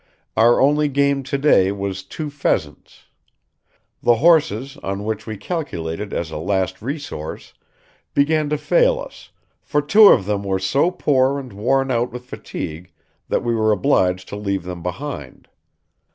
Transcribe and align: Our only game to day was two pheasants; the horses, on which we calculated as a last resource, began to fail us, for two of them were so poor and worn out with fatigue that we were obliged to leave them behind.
Our 0.35 0.59
only 0.59 0.87
game 0.89 1.21
to 1.21 1.37
day 1.37 1.71
was 1.71 2.01
two 2.01 2.31
pheasants; 2.31 3.03
the 4.01 4.15
horses, 4.15 4.75
on 4.77 5.03
which 5.03 5.27
we 5.27 5.37
calculated 5.37 6.11
as 6.11 6.31
a 6.31 6.37
last 6.39 6.81
resource, 6.81 7.53
began 8.15 8.49
to 8.49 8.57
fail 8.57 8.97
us, 8.97 9.29
for 9.61 9.79
two 9.79 10.07
of 10.07 10.25
them 10.25 10.43
were 10.43 10.57
so 10.57 10.89
poor 10.89 11.37
and 11.37 11.53
worn 11.53 11.91
out 11.91 12.11
with 12.11 12.25
fatigue 12.25 12.91
that 13.29 13.43
we 13.43 13.53
were 13.53 13.71
obliged 13.71 14.27
to 14.29 14.35
leave 14.37 14.63
them 14.63 14.81
behind. 14.81 15.47